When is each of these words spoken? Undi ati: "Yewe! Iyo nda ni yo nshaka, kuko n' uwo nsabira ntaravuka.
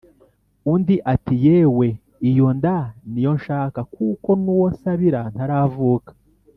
Undi 0.73 0.95
ati: 1.13 1.33
"Yewe! 1.45 1.87
Iyo 2.29 2.47
nda 2.57 2.77
ni 3.11 3.21
yo 3.25 3.31
nshaka, 3.37 3.79
kuko 3.93 4.29
n' 4.41 4.49
uwo 4.55 4.65
nsabira 4.73 5.21
ntaravuka. 5.33 6.11